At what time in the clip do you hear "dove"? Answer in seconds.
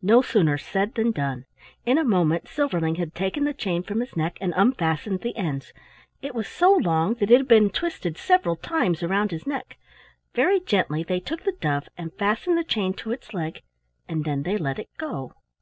11.52-11.86